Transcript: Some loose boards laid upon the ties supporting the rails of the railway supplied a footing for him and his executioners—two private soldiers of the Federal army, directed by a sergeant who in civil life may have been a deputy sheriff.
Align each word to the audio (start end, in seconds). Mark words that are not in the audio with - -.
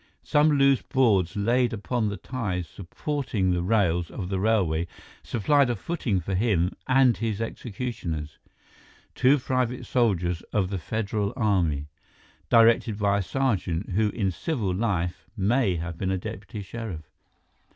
Some 0.23 0.53
loose 0.57 0.81
boards 0.81 1.35
laid 1.35 1.73
upon 1.73 2.09
the 2.09 2.17
ties 2.17 2.67
supporting 2.67 3.51
the 3.51 3.61
rails 3.61 4.09
of 4.09 4.29
the 4.29 4.39
railway 4.39 4.87
supplied 5.21 5.69
a 5.69 5.75
footing 5.75 6.19
for 6.19 6.33
him 6.33 6.71
and 6.87 7.15
his 7.15 7.39
executioners—two 7.39 9.37
private 9.37 9.85
soldiers 9.85 10.41
of 10.51 10.71
the 10.71 10.79
Federal 10.79 11.33
army, 11.35 11.85
directed 12.49 12.97
by 12.97 13.19
a 13.19 13.21
sergeant 13.21 13.91
who 13.91 14.09
in 14.09 14.31
civil 14.31 14.73
life 14.73 15.29
may 15.37 15.75
have 15.75 15.99
been 15.99 16.09
a 16.09 16.17
deputy 16.17 16.63
sheriff. 16.63 17.03